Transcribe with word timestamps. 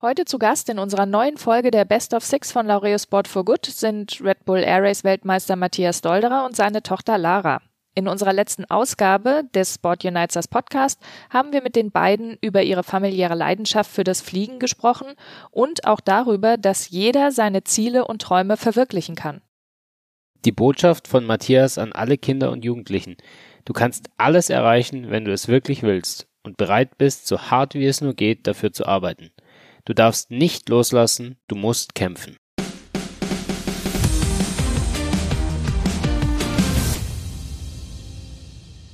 Heute 0.00 0.26
zu 0.26 0.38
Gast 0.38 0.68
in 0.68 0.78
unserer 0.78 1.06
neuen 1.06 1.38
Folge 1.38 1.72
der 1.72 1.84
Best 1.84 2.14
of 2.14 2.24
Six 2.24 2.52
von 2.52 2.68
Laureus 2.68 3.02
Sport 3.02 3.26
for 3.26 3.44
Good 3.44 3.66
sind 3.66 4.20
Red 4.22 4.44
Bull 4.44 4.60
Air 4.60 4.84
Race 4.84 5.02
Weltmeister 5.02 5.56
Matthias 5.56 6.02
Dolderer 6.02 6.46
und 6.46 6.54
seine 6.54 6.84
Tochter 6.84 7.18
Lara. 7.18 7.60
In 7.96 8.06
unserer 8.06 8.32
letzten 8.32 8.64
Ausgabe 8.66 9.42
des 9.56 9.74
Sport 9.74 10.04
Unites 10.04 10.46
Podcast 10.46 11.00
haben 11.30 11.52
wir 11.52 11.62
mit 11.62 11.74
den 11.74 11.90
beiden 11.90 12.38
über 12.40 12.62
ihre 12.62 12.84
familiäre 12.84 13.34
Leidenschaft 13.34 13.90
für 13.90 14.04
das 14.04 14.20
Fliegen 14.20 14.60
gesprochen 14.60 15.14
und 15.50 15.84
auch 15.84 15.98
darüber, 15.98 16.56
dass 16.58 16.90
jeder 16.90 17.32
seine 17.32 17.64
Ziele 17.64 18.06
und 18.06 18.22
Träume 18.22 18.56
verwirklichen 18.56 19.16
kann. 19.16 19.40
Die 20.44 20.52
Botschaft 20.52 21.08
von 21.08 21.26
Matthias 21.26 21.76
an 21.76 21.92
alle 21.92 22.18
Kinder 22.18 22.52
und 22.52 22.64
Jugendlichen. 22.64 23.16
Du 23.64 23.72
kannst 23.72 24.10
alles 24.16 24.48
erreichen, 24.48 25.10
wenn 25.10 25.24
du 25.24 25.32
es 25.32 25.48
wirklich 25.48 25.82
willst 25.82 26.28
und 26.44 26.56
bereit 26.56 26.98
bist, 26.98 27.26
so 27.26 27.50
hart 27.50 27.74
wie 27.74 27.86
es 27.86 28.00
nur 28.00 28.14
geht, 28.14 28.46
dafür 28.46 28.72
zu 28.72 28.86
arbeiten. 28.86 29.32
Du 29.88 29.94
darfst 29.94 30.30
nicht 30.30 30.68
loslassen, 30.68 31.38
du 31.46 31.56
musst 31.56 31.94
kämpfen. 31.94 32.36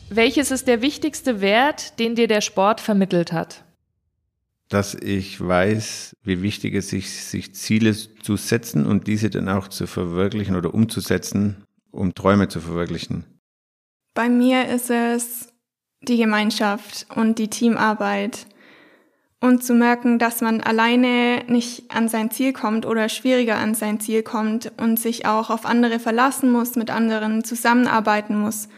Welches 0.08 0.52
ist 0.52 0.68
der 0.68 0.82
wichtigste 0.82 1.40
Wert, 1.40 1.98
den 1.98 2.14
dir 2.14 2.28
der 2.28 2.40
Sport 2.40 2.80
vermittelt 2.80 3.32
hat? 3.32 3.64
Dass 4.68 4.94
ich 4.94 5.40
weiß, 5.40 6.14
wie 6.22 6.42
wichtig 6.42 6.74
es 6.74 6.92
ist, 6.92 7.28
sich 7.28 7.56
Ziele 7.56 7.92
zu 7.92 8.36
setzen 8.36 8.86
und 8.86 9.08
diese 9.08 9.30
dann 9.30 9.48
auch 9.48 9.66
zu 9.66 9.88
verwirklichen 9.88 10.54
oder 10.54 10.72
umzusetzen, 10.72 11.64
um 11.90 12.14
Träume 12.14 12.46
zu 12.46 12.60
verwirklichen. 12.60 13.24
Bei 14.14 14.28
mir 14.28 14.68
ist 14.68 14.90
es 14.90 15.52
die 16.02 16.18
Gemeinschaft 16.18 17.08
und 17.16 17.40
die 17.40 17.50
Teamarbeit 17.50 18.46
und 19.44 19.62
zu 19.62 19.74
merken, 19.74 20.18
dass 20.18 20.40
man 20.40 20.62
alleine 20.62 21.44
nicht 21.48 21.90
an 21.90 22.08
sein 22.08 22.30
Ziel 22.30 22.54
kommt 22.54 22.86
oder 22.86 23.10
schwieriger 23.10 23.58
an 23.58 23.74
sein 23.74 24.00
Ziel 24.00 24.22
kommt 24.22 24.72
und 24.78 24.98
sich 24.98 25.26
auch 25.26 25.50
auf 25.50 25.66
andere 25.66 26.00
verlassen 26.00 26.50
muss, 26.50 26.76
mit 26.76 26.90
anderen 26.90 27.44
zusammenarbeiten 27.44 28.36
muss 28.36 28.70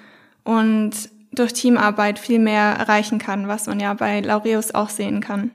und 0.42 0.90
durch 1.30 1.52
Teamarbeit 1.52 2.18
viel 2.18 2.40
mehr 2.40 2.72
erreichen 2.72 3.18
kann, 3.18 3.46
was 3.46 3.68
man 3.68 3.78
ja 3.78 3.94
bei 3.94 4.20
Laureus 4.20 4.74
auch 4.74 4.88
sehen 4.88 5.20
kann. 5.20 5.52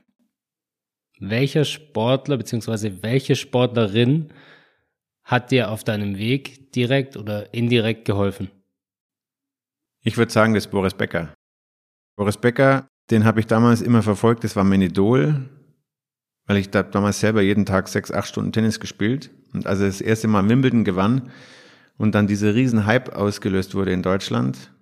Welcher 1.18 1.66
Sportler 1.66 2.38
bzw. 2.38 3.02
welche 3.02 3.36
Sportlerin 3.36 4.32
hat 5.24 5.50
dir 5.50 5.70
auf 5.70 5.84
deinem 5.84 6.16
Weg 6.16 6.72
direkt 6.72 7.18
oder 7.18 7.52
indirekt 7.52 8.06
geholfen? 8.06 8.50
Ich 10.02 10.16
würde 10.16 10.32
sagen, 10.32 10.54
das 10.54 10.64
ist 10.64 10.70
Boris 10.70 10.94
Becker. 10.94 11.34
Boris 12.16 12.38
Becker 12.38 12.88
den 13.12 13.26
habe 13.26 13.40
ich 13.40 13.46
damals 13.46 13.82
immer 13.82 14.02
verfolgt, 14.02 14.42
das 14.42 14.56
war 14.56 14.64
mein 14.64 14.80
Idol, 14.80 15.48
weil 16.46 16.56
ich 16.56 16.70
da 16.70 16.82
damals 16.82 17.20
selber 17.20 17.42
jeden 17.42 17.66
Tag 17.66 17.88
sechs, 17.88 18.10
acht 18.10 18.26
Stunden 18.26 18.52
Tennis 18.52 18.80
gespielt. 18.80 19.30
Und 19.52 19.66
als 19.66 19.80
er 19.80 19.86
das 19.86 20.00
erste 20.00 20.28
Mal 20.28 20.48
Wimbledon 20.48 20.82
gewann 20.82 21.30
und 21.98 22.14
dann 22.14 22.26
dieser 22.26 22.54
riesen 22.54 22.86
Hype 22.86 23.14
ausgelöst 23.14 23.74
wurde 23.74 23.92
in 23.92 24.02
Deutschland, 24.02 24.72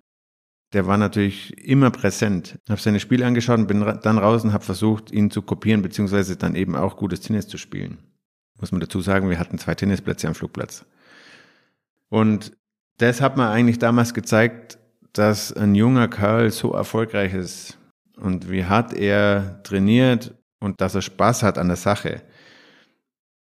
der 0.72 0.86
war 0.86 0.96
natürlich 0.96 1.58
immer 1.66 1.90
präsent. 1.90 2.56
Ich 2.64 2.70
habe 2.70 2.80
seine 2.80 3.00
Spiele 3.00 3.26
angeschaut 3.26 3.58
und 3.58 3.66
bin 3.66 3.80
dann 3.80 4.18
raus 4.18 4.44
und 4.44 4.52
habe 4.52 4.64
versucht, 4.64 5.10
ihn 5.10 5.32
zu 5.32 5.42
kopieren, 5.42 5.82
beziehungsweise 5.82 6.36
dann 6.36 6.54
eben 6.54 6.76
auch 6.76 6.96
gutes 6.96 7.22
Tennis 7.22 7.48
zu 7.48 7.58
spielen. 7.58 7.98
Muss 8.60 8.70
man 8.70 8.80
dazu 8.80 9.00
sagen, 9.00 9.28
wir 9.28 9.40
hatten 9.40 9.58
zwei 9.58 9.74
Tennisplätze 9.74 10.28
am 10.28 10.36
Flugplatz. 10.36 10.86
Und 12.08 12.52
das 12.98 13.20
hat 13.20 13.36
mir 13.36 13.48
eigentlich 13.48 13.80
damals 13.80 14.14
gezeigt, 14.14 14.78
dass 15.12 15.52
ein 15.52 15.74
junger 15.74 16.06
Kerl 16.06 16.52
so 16.52 16.72
erfolgreich 16.72 17.34
ist 17.34 17.79
und 18.20 18.50
wie 18.50 18.64
hart 18.64 18.92
er 18.92 19.62
trainiert 19.62 20.34
und 20.60 20.80
dass 20.80 20.94
er 20.94 21.02
Spaß 21.02 21.42
hat 21.42 21.58
an 21.58 21.68
der 21.68 21.76
Sache. 21.76 22.22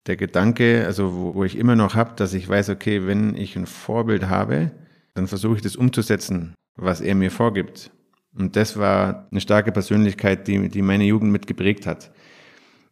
Der 0.07 0.15
Gedanke, 0.15 0.85
also 0.85 1.13
wo, 1.13 1.35
wo 1.35 1.43
ich 1.43 1.57
immer 1.57 1.75
noch 1.75 1.95
habe, 1.95 2.13
dass 2.15 2.33
ich 2.33 2.47
weiß, 2.47 2.69
okay, 2.69 3.05
wenn 3.05 3.35
ich 3.35 3.55
ein 3.55 3.67
Vorbild 3.67 4.27
habe, 4.27 4.71
dann 5.13 5.27
versuche 5.27 5.57
ich 5.57 5.61
das 5.61 5.75
umzusetzen, 5.75 6.55
was 6.75 7.01
er 7.01 7.15
mir 7.15 7.31
vorgibt. 7.31 7.91
Und 8.33 8.55
das 8.55 8.77
war 8.77 9.27
eine 9.29 9.41
starke 9.41 9.71
Persönlichkeit, 9.71 10.47
die, 10.47 10.69
die 10.69 10.81
meine 10.81 11.03
Jugend 11.03 11.31
mitgeprägt 11.31 11.85
hat. 11.85 12.11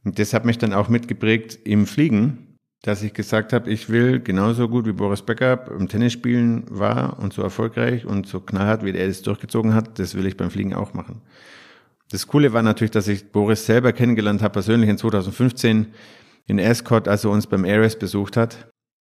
Und 0.03 0.19
das 0.19 0.33
hat 0.33 0.45
mich 0.45 0.57
dann 0.57 0.73
auch 0.73 0.89
mitgeprägt 0.89 1.59
im 1.65 1.85
Fliegen, 1.85 2.57
dass 2.81 3.03
ich 3.03 3.13
gesagt 3.13 3.51
habe, 3.51 3.69
ich 3.69 3.89
will 3.89 4.19
genauso 4.19 4.69
gut 4.69 4.85
wie 4.85 4.93
Boris 4.93 5.21
Becker 5.21 5.69
im 5.71 5.87
Tennisspielen 5.87 6.65
war 6.69 7.19
und 7.19 7.33
so 7.33 7.41
erfolgreich 7.41 8.05
und 8.05 8.27
so 8.27 8.39
knallhart, 8.39 8.85
wie 8.85 8.91
er 8.91 9.07
das 9.07 9.21
durchgezogen 9.21 9.73
hat, 9.73 9.99
das 9.99 10.15
will 10.15 10.25
ich 10.25 10.37
beim 10.37 10.51
Fliegen 10.51 10.73
auch 10.73 10.93
machen. 10.93 11.21
Das 12.11 12.27
Coole 12.27 12.53
war 12.53 12.63
natürlich, 12.63 12.91
dass 12.91 13.07
ich 13.07 13.31
Boris 13.31 13.65
selber 13.65 13.93
kennengelernt 13.93 14.41
habe, 14.41 14.53
persönlich 14.53 14.89
in 14.89 14.97
2015 14.97 15.87
in 16.47 16.59
Escort, 16.59 17.07
als 17.07 17.23
er 17.23 17.31
uns 17.31 17.45
beim 17.45 17.65
Ares 17.65 17.97
besucht 17.97 18.35
hat. 18.35 18.69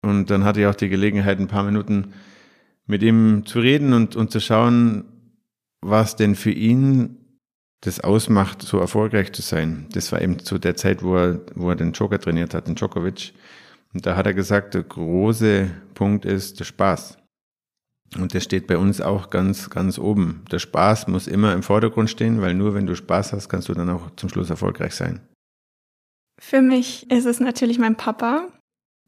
Und 0.02 0.30
dann 0.30 0.44
hatte 0.44 0.60
ich 0.60 0.66
auch 0.66 0.74
die 0.74 0.88
Gelegenheit, 0.88 1.38
ein 1.38 1.46
paar 1.46 1.62
Minuten 1.62 2.12
mit 2.86 3.02
ihm 3.02 3.46
zu 3.46 3.60
reden 3.60 3.92
und, 3.92 4.16
und 4.16 4.32
zu 4.32 4.40
schauen, 4.40 5.04
was 5.80 6.16
denn 6.16 6.34
für 6.34 6.50
ihn 6.50 7.16
das 7.82 8.00
ausmacht, 8.00 8.62
so 8.62 8.78
erfolgreich 8.78 9.32
zu 9.32 9.42
sein. 9.42 9.86
Das 9.92 10.10
war 10.12 10.20
eben 10.20 10.40
zu 10.40 10.58
der 10.58 10.76
Zeit, 10.76 11.02
wo 11.02 11.16
er, 11.16 11.40
wo 11.54 11.70
er 11.70 11.76
den 11.76 11.92
Joker 11.92 12.18
trainiert 12.18 12.52
hat, 12.52 12.66
den 12.66 12.74
Djokovic. 12.74 13.32
Und 13.94 14.04
da 14.04 14.16
hat 14.16 14.26
er 14.26 14.34
gesagt, 14.34 14.74
der 14.74 14.82
große 14.82 15.70
Punkt 15.94 16.24
ist 16.24 16.60
der 16.60 16.64
Spaß. 16.64 17.19
Und 18.19 18.34
das 18.34 18.43
steht 18.44 18.66
bei 18.66 18.76
uns 18.76 19.00
auch 19.00 19.31
ganz, 19.31 19.71
ganz 19.71 19.98
oben. 19.98 20.44
Der 20.50 20.59
Spaß 20.59 21.06
muss 21.06 21.28
immer 21.28 21.53
im 21.53 21.62
Vordergrund 21.62 22.10
stehen, 22.10 22.41
weil 22.41 22.54
nur 22.54 22.75
wenn 22.75 22.87
du 22.87 22.97
Spaß 22.97 23.32
hast, 23.32 23.48
kannst 23.48 23.69
du 23.69 23.75
dann 23.75 23.88
auch 23.88 24.10
zum 24.16 24.28
Schluss 24.28 24.50
erfolgreich 24.50 24.94
sein. 24.94 25.21
Für 26.41 26.62
mich 26.62 27.09
ist 27.10 27.26
es 27.26 27.38
natürlich 27.38 27.78
mein 27.78 27.97
Papa. 27.97 28.49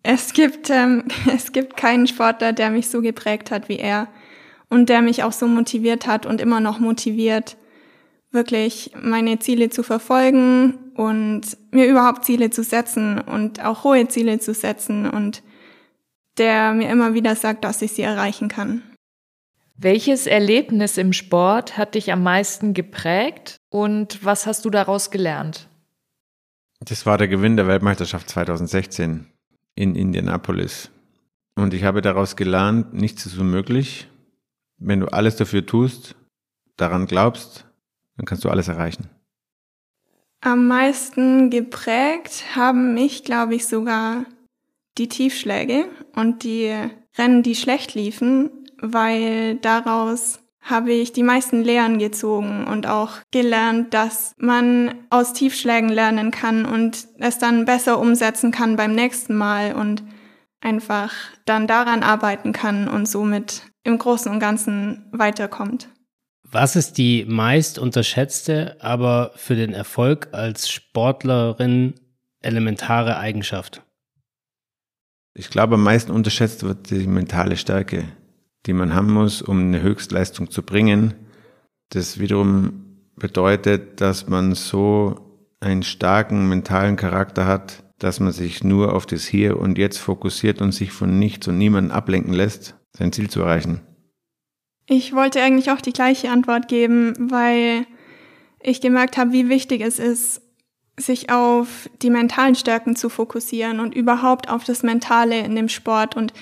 Es 0.03 0.33
gibt, 0.33 0.71
ähm, 0.71 1.05
es 1.35 1.53
gibt 1.53 1.77
keinen 1.77 2.07
Sportler, 2.07 2.53
der 2.53 2.71
mich 2.71 2.89
so 2.89 3.01
geprägt 3.01 3.51
hat 3.51 3.69
wie 3.69 3.79
er 3.79 4.09
und 4.69 4.89
der 4.89 5.03
mich 5.03 5.25
auch 5.25 5.33
so 5.33 5.49
motiviert 5.49 6.07
hat 6.07 6.25
und 6.25 6.41
immer 6.41 6.61
noch 6.61 6.79
motiviert, 6.79 7.57
wirklich 8.31 8.93
meine 9.01 9.39
Ziele 9.39 9.69
zu 9.69 9.83
verfolgen 9.83 10.93
und 10.95 11.43
mir 11.71 11.87
überhaupt 11.87 12.25
Ziele 12.25 12.51
zu 12.51 12.63
setzen 12.63 13.21
und 13.21 13.65
auch 13.65 13.85
hohe 13.85 14.09
Ziele 14.09 14.39
zu 14.39 14.55
setzen 14.55 15.09
und 15.09 15.43
der 16.39 16.73
mir 16.73 16.91
immer 16.91 17.15
wieder 17.15 17.37
sagt, 17.37 17.65
dass 17.65 17.83
ich 17.83 17.93
sie 17.93 18.03
erreichen 18.03 18.49
kann. 18.49 18.83
Welches 19.83 20.29
Erlebnis 20.29 20.97
im 20.97 21.13
Sport 21.13 21.77
hat 21.77 21.97
dich 21.97 22.13
am 22.13 22.23
meisten 22.23 22.73
geprägt 22.73 23.57
und 23.69 24.25
was 24.25 24.47
hast 24.47 24.65
du 24.65 24.71
daraus 24.71 25.11
gelernt? 25.11 25.67
Das 26.79 27.05
war 27.05 27.19
der 27.19 27.27
Gewinn 27.27 27.57
der 27.57 27.67
Weltmeisterschaft 27.67 28.31
2016 28.31 29.27
in 29.75 29.97
Indianapolis. 29.97 30.89
Und 31.57 31.75
ich 31.75 31.83
habe 31.83 32.01
daraus 32.01 32.37
gelernt, 32.37 32.95
nichts 32.95 33.27
ist 33.27 33.37
unmöglich. 33.37 34.07
Wenn 34.79 35.01
du 35.01 35.07
alles 35.09 35.35
dafür 35.35 35.67
tust, 35.67 36.15
daran 36.77 37.07
glaubst, 37.07 37.67
dann 38.17 38.25
kannst 38.25 38.45
du 38.45 38.51
alles 38.51 38.69
erreichen. 38.69 39.11
Am 40.43 40.69
meisten 40.69 41.51
geprägt 41.51 42.45
haben 42.55 42.95
mich, 42.95 43.25
glaube 43.25 43.57
ich, 43.57 43.67
sogar 43.67 44.27
die 44.97 45.09
Tiefschläge 45.09 45.87
und 46.15 46.45
die 46.45 46.73
Rennen, 47.19 47.43
die 47.43 47.57
schlecht 47.57 47.95
liefen, 47.95 48.62
weil 48.83 49.57
daraus 49.57 50.41
habe 50.61 50.93
ich 50.93 51.13
die 51.13 51.25
meisten 51.25 51.63
Lehren 51.63 51.99
gezogen 51.99 52.67
und 52.67 52.87
auch 52.87 53.15
gelernt, 53.33 53.95
dass 53.95 54.35
man 54.39 54.95
aus 55.11 55.33
Tiefschlägen 55.33 55.89
lernen 55.89 56.31
kann 56.31 56.65
und 56.65 57.09
es 57.19 57.39
dann 57.39 57.65
besser 57.65 57.99
umsetzen 57.99 58.53
kann 58.53 58.77
beim 58.77 58.95
nächsten 58.95 59.35
Mal 59.35 59.75
und 59.75 60.05
einfach 60.61 61.13
dann 61.45 61.67
daran 61.67 62.05
arbeiten 62.05 62.53
kann 62.53 62.87
und 62.87 63.09
somit 63.09 63.63
im 63.83 63.99
Großen 63.99 64.31
und 64.31 64.39
Ganzen 64.39 65.09
weiterkommt. 65.11 65.89
Was 66.45 66.77
ist 66.77 66.99
die 66.99 67.25
meist 67.27 67.79
unterschätzte, 67.79 68.77
aber 68.81 69.33
für 69.35 69.57
den 69.57 69.73
Erfolg 69.73 70.29
als 70.33 70.71
Sportlerin 70.71 71.95
elementare 72.41 73.17
Eigenschaft? 73.17 73.83
Ich 75.35 75.51
glaube, 75.51 75.75
am 75.75 75.83
meisten 75.83 76.13
unterschätzt 76.13 76.63
wird 76.63 76.91
die 76.91 77.07
mentale 77.07 77.57
Stärke 77.57 78.05
die 78.67 78.73
man 78.73 78.95
haben 78.95 79.13
muss, 79.13 79.43
um 79.43 79.61
eine 79.61 79.83
Höchstleistung 79.83 80.51
zu 80.51 80.63
bringen. 80.63 81.15
Das 81.91 82.19
wiederum 82.19 82.85
bedeutet, 83.17 84.01
dass 84.01 84.29
man 84.29 84.55
so 84.55 85.49
einen 85.61 85.83
starken 85.83 86.49
mentalen 86.49 86.97
Charakter 86.97 87.47
hat, 87.47 87.85
dass 87.99 88.21
man 88.21 88.33
sich 88.33 88.65
nur 88.65 88.95
auf 88.95 89.07
das 89.07 89.25
Hier 89.25 89.59
und 89.59 89.79
Jetzt 89.79 89.99
fokussiert 89.99 90.61
und 90.61 90.73
sich 90.73 90.93
von 90.93 91.19
nichts 91.19 91.47
und 91.49 91.59
niemandem 91.59 91.93
ablenken 91.93 92.33
lässt, 92.33 92.75
sein 92.97 93.13
Ziel 93.13 93.31
zu 93.31 93.41
erreichen. 93.41 93.81
Ich 94.87 95.15
wollte 95.15 95.41
eigentlich 95.41 95.71
auch 95.71 95.81
die 95.81 95.93
gleiche 95.93 96.31
Antwort 96.31 96.67
geben, 96.67 97.31
weil 97.31 97.87
ich 98.61 98.81
gemerkt 98.81 99.17
habe, 99.17 99.33
wie 99.33 99.49
wichtig 99.49 99.83
es 99.83 99.99
ist, 99.99 100.43
sich 100.99 101.31
auf 101.31 101.89
die 102.03 102.11
mentalen 102.11 102.55
Stärken 102.55 102.97
zu 102.97 103.09
fokussieren 103.09 103.81
und 103.81 103.95
überhaupt 103.95 104.49
auf 104.49 104.65
das 104.65 104.83
Mentale 104.83 105.41
in 105.41 105.55
dem 105.55 105.69
Sport 105.69 106.17
und 106.17 106.33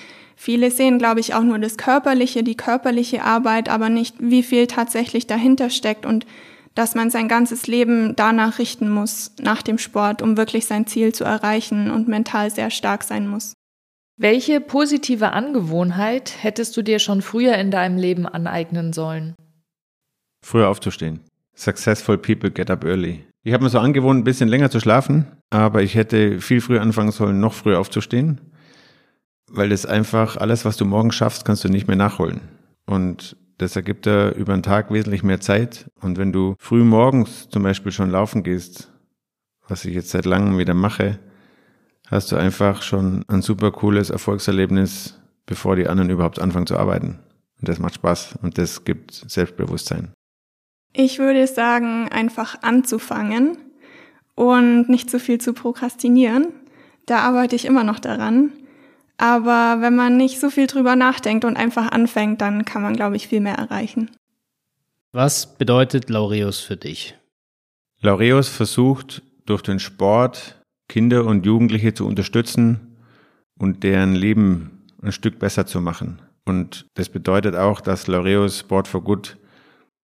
Viele 0.43 0.71
sehen, 0.71 0.97
glaube 0.97 1.19
ich, 1.19 1.35
auch 1.35 1.43
nur 1.43 1.59
das 1.59 1.77
Körperliche, 1.77 2.41
die 2.41 2.57
körperliche 2.57 3.23
Arbeit, 3.23 3.69
aber 3.69 3.89
nicht, 3.89 4.15
wie 4.17 4.41
viel 4.41 4.65
tatsächlich 4.65 5.27
dahinter 5.27 5.69
steckt 5.69 6.03
und 6.03 6.25
dass 6.73 6.95
man 6.95 7.11
sein 7.11 7.27
ganzes 7.27 7.67
Leben 7.67 8.15
danach 8.15 8.57
richten 8.57 8.89
muss, 8.89 9.33
nach 9.39 9.61
dem 9.61 9.77
Sport, 9.77 10.23
um 10.23 10.37
wirklich 10.37 10.65
sein 10.65 10.87
Ziel 10.87 11.13
zu 11.13 11.25
erreichen 11.25 11.91
und 11.91 12.07
mental 12.07 12.49
sehr 12.49 12.71
stark 12.71 13.03
sein 13.03 13.27
muss. 13.27 13.53
Welche 14.17 14.61
positive 14.61 15.33
Angewohnheit 15.33 16.33
hättest 16.41 16.75
du 16.75 16.81
dir 16.81 16.97
schon 16.97 17.21
früher 17.21 17.53
in 17.59 17.69
deinem 17.69 17.99
Leben 17.99 18.25
aneignen 18.25 18.93
sollen? 18.93 19.35
Früher 20.43 20.69
aufzustehen. 20.69 21.19
Successful 21.53 22.17
people 22.17 22.49
get 22.49 22.71
up 22.71 22.83
early. 22.83 23.27
Ich 23.43 23.53
habe 23.53 23.63
mir 23.63 23.69
so 23.69 23.77
angewohnt, 23.77 24.21
ein 24.21 24.23
bisschen 24.23 24.49
länger 24.49 24.71
zu 24.71 24.79
schlafen, 24.79 25.27
aber 25.51 25.83
ich 25.83 25.93
hätte 25.93 26.41
viel 26.41 26.61
früher 26.61 26.81
anfangen 26.81 27.11
sollen, 27.11 27.39
noch 27.39 27.53
früher 27.53 27.79
aufzustehen, 27.79 28.41
weil 29.51 29.69
das 29.69 29.85
einfach 29.85 30.37
alles, 30.37 30.65
was 30.65 30.77
du 30.77 30.85
morgen 30.85 31.11
schaffst, 31.11 31.45
kannst 31.45 31.63
du 31.63 31.69
nicht 31.69 31.87
mehr 31.87 31.97
nachholen. 31.97 32.41
Und 32.85 33.35
das 33.57 33.75
ergibt 33.75 34.05
ja 34.05 34.31
über 34.31 34.53
den 34.53 34.63
Tag 34.63 34.91
wesentlich 34.91 35.23
mehr 35.23 35.39
Zeit. 35.39 35.89
Und 36.01 36.17
wenn 36.17 36.31
du 36.31 36.55
früh 36.59 36.83
morgens 36.83 37.49
zum 37.49 37.63
Beispiel 37.63 37.91
schon 37.91 38.09
laufen 38.09 38.43
gehst, 38.43 38.91
was 39.67 39.85
ich 39.85 39.93
jetzt 39.93 40.09
seit 40.09 40.25
langem 40.25 40.57
wieder 40.57 40.73
mache, 40.73 41.19
hast 42.07 42.31
du 42.31 42.35
einfach 42.35 42.81
schon 42.81 43.23
ein 43.27 43.41
super 43.41 43.71
cooles 43.71 44.09
Erfolgserlebnis, 44.09 45.19
bevor 45.45 45.75
die 45.75 45.87
anderen 45.87 46.09
überhaupt 46.09 46.39
anfangen 46.39 46.67
zu 46.67 46.77
arbeiten. 46.77 47.19
Und 47.59 47.69
das 47.69 47.79
macht 47.79 47.95
Spaß 47.95 48.39
und 48.41 48.57
das 48.57 48.83
gibt 48.83 49.13
Selbstbewusstsein. 49.13 50.11
Ich 50.93 51.19
würde 51.19 51.47
sagen, 51.47 52.09
einfach 52.09 52.61
anzufangen 52.63 53.57
und 54.35 54.89
nicht 54.89 55.09
so 55.09 55.19
viel 55.19 55.39
zu 55.39 55.53
prokrastinieren. 55.53 56.47
Da 57.05 57.19
arbeite 57.19 57.55
ich 57.55 57.65
immer 57.65 57.83
noch 57.83 57.99
daran. 57.99 58.51
Aber 59.17 59.77
wenn 59.81 59.95
man 59.95 60.17
nicht 60.17 60.39
so 60.39 60.49
viel 60.49 60.67
drüber 60.67 60.95
nachdenkt 60.95 61.45
und 61.45 61.57
einfach 61.57 61.91
anfängt, 61.91 62.41
dann 62.41 62.65
kann 62.65 62.81
man, 62.81 62.95
glaube 62.95 63.15
ich, 63.15 63.27
viel 63.27 63.41
mehr 63.41 63.55
erreichen. 63.55 64.09
Was 65.11 65.57
bedeutet 65.57 66.09
Laureus 66.09 66.59
für 66.59 66.77
dich? 66.77 67.17
Laureus 68.01 68.47
versucht 68.49 69.21
durch 69.45 69.61
den 69.61 69.79
Sport 69.79 70.61
Kinder 70.87 71.25
und 71.25 71.45
Jugendliche 71.45 71.93
zu 71.93 72.05
unterstützen 72.07 72.97
und 73.57 73.83
deren 73.83 74.15
Leben 74.15 74.81
ein 75.01 75.11
Stück 75.11 75.39
besser 75.39 75.65
zu 75.65 75.81
machen. 75.81 76.21
Und 76.45 76.85
das 76.95 77.09
bedeutet 77.09 77.55
auch, 77.55 77.81
dass 77.81 78.07
Laureus 78.07 78.59
Sport 78.59 78.87
for 78.87 79.03
Good 79.03 79.37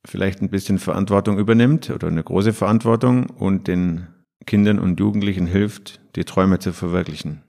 vielleicht 0.06 0.42
ein 0.42 0.50
bisschen 0.50 0.80
Verantwortung 0.80 1.38
übernimmt 1.38 1.90
oder 1.90 2.08
eine 2.08 2.24
große 2.24 2.54
Verantwortung 2.54 3.30
und 3.30 3.68
den 3.68 4.08
Kindern 4.46 4.80
und 4.80 5.00
Jugendlichen 5.00 5.48
hilft, 5.48 6.00
die 6.16 6.26
Träume 6.26 6.60
zu 6.60 6.74
verwirklichen. 6.74 7.44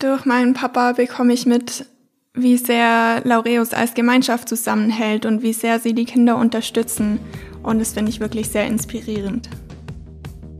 Durch 0.00 0.24
meinen 0.24 0.54
Papa 0.54 0.92
bekomme 0.92 1.34
ich 1.34 1.44
mit, 1.44 1.84
wie 2.32 2.56
sehr 2.56 3.20
Laureus 3.24 3.74
als 3.74 3.92
Gemeinschaft 3.92 4.48
zusammenhält 4.48 5.26
und 5.26 5.42
wie 5.42 5.52
sehr 5.52 5.78
sie 5.78 5.92
die 5.92 6.06
Kinder 6.06 6.38
unterstützen. 6.38 7.20
Und 7.62 7.80
das 7.80 7.92
finde 7.92 8.10
ich 8.10 8.18
wirklich 8.18 8.48
sehr 8.48 8.66
inspirierend. 8.66 9.50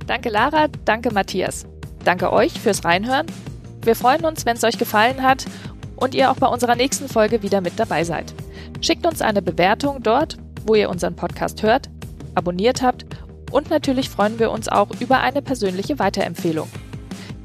Danke 0.06 0.28
Lara, 0.28 0.66
danke 0.84 1.10
Matthias. 1.10 1.64
Danke 2.04 2.30
euch 2.34 2.52
fürs 2.52 2.84
Reinhören. 2.84 3.28
Wir 3.82 3.96
freuen 3.96 4.26
uns, 4.26 4.44
wenn 4.44 4.58
es 4.58 4.64
euch 4.64 4.76
gefallen 4.76 5.22
hat 5.22 5.46
und 5.96 6.14
ihr 6.14 6.30
auch 6.30 6.36
bei 6.36 6.46
unserer 6.46 6.74
nächsten 6.74 7.08
Folge 7.08 7.42
wieder 7.42 7.62
mit 7.62 7.78
dabei 7.78 8.04
seid. 8.04 8.34
Schickt 8.82 9.06
uns 9.06 9.22
eine 9.22 9.40
Bewertung 9.40 10.02
dort, 10.02 10.36
wo 10.66 10.74
ihr 10.74 10.90
unseren 10.90 11.16
Podcast 11.16 11.62
hört, 11.62 11.88
abonniert 12.34 12.82
habt 12.82 13.06
und 13.50 13.70
natürlich 13.70 14.10
freuen 14.10 14.38
wir 14.38 14.50
uns 14.50 14.68
auch 14.68 14.88
über 15.00 15.20
eine 15.20 15.40
persönliche 15.40 15.98
Weiterempfehlung. 15.98 16.68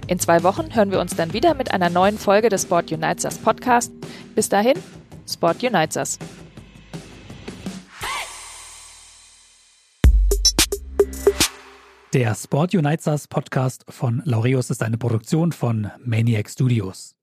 In 0.08 0.20
zwei 0.20 0.44
Wochen 0.44 0.76
hören 0.76 0.92
wir 0.92 1.00
uns 1.00 1.16
dann 1.16 1.34
wieder 1.34 1.56
mit 1.56 1.72
einer 1.72 1.90
neuen 1.90 2.20
Folge 2.20 2.50
des 2.50 2.64
Sport 2.64 2.92
Unites 2.92 3.26
Us 3.26 3.40
Podcast. 3.40 3.92
Bis 4.36 4.50
dahin, 4.50 4.78
Sport 5.28 5.64
Unites 5.64 5.98
Us. 5.98 6.20
Der 12.14 12.36
Sport 12.36 12.76
Unites 12.76 13.08
Us 13.08 13.28
Podcast 13.28 13.84
von 13.90 14.22
Laureus 14.26 14.70
ist 14.70 14.84
eine 14.84 14.98
Produktion 14.98 15.52
von 15.52 15.90
Maniac 16.06 16.50
Studios. 16.50 17.15